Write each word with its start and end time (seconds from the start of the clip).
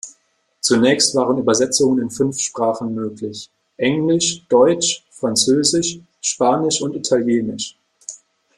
Zunächst 0.61 1.13
waren 1.13 1.37
Übersetzungen 1.37 2.01
in 2.01 2.09
fünf 2.09 2.39
Sprachen 2.39 2.95
möglich: 2.95 3.51
Englisch, 3.77 4.43
Deutsch, 4.47 5.05
Französisch, 5.11 5.99
Spanisch 6.21 6.81
und 6.81 6.95
Italienisch. 6.95 7.77